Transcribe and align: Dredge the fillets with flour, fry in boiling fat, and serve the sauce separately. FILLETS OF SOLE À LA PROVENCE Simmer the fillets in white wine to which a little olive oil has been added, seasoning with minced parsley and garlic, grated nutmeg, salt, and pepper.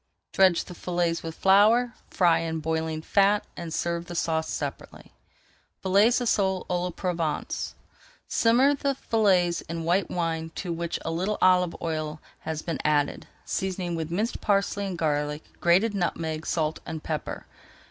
Dredge 0.33 0.63
the 0.65 0.73
fillets 0.73 1.21
with 1.21 1.35
flour, 1.35 1.93
fry 2.09 2.39
in 2.39 2.59
boiling 2.59 3.03
fat, 3.03 3.45
and 3.55 3.71
serve 3.71 4.07
the 4.07 4.15
sauce 4.15 4.49
separately. 4.49 5.11
FILLETS 5.83 6.19
OF 6.21 6.27
SOLE 6.27 6.65
À 6.71 6.81
LA 6.83 6.89
PROVENCE 6.89 7.75
Simmer 8.27 8.73
the 8.73 8.95
fillets 8.95 9.61
in 9.69 9.83
white 9.83 10.09
wine 10.09 10.49
to 10.55 10.73
which 10.73 10.97
a 11.05 11.11
little 11.11 11.37
olive 11.39 11.75
oil 11.83 12.19
has 12.39 12.63
been 12.63 12.79
added, 12.83 13.27
seasoning 13.45 13.93
with 13.95 14.09
minced 14.09 14.41
parsley 14.41 14.87
and 14.87 14.97
garlic, 14.97 15.43
grated 15.61 15.93
nutmeg, 15.93 16.47
salt, 16.47 16.79
and 16.83 17.03
pepper. 17.03 17.45